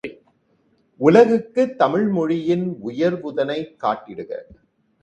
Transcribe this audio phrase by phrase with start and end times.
[1.01, 4.31] உலகுக்குத் தமிழ்மொழியின் உயர்வுதனைக் காட்டிடுக